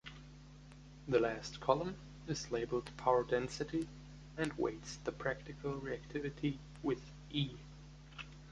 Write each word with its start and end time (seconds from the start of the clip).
The 1.07 1.19
last 1.19 1.59
column 1.59 1.93
is 2.27 2.49
labeled 2.49 2.89
"power 2.97 3.23
density" 3.23 3.87
and 4.35 4.51
weights 4.53 4.97
the 5.03 5.11
practical 5.11 5.79
reactivity 5.79 6.57
with 6.81 7.11
"E". 7.29 7.55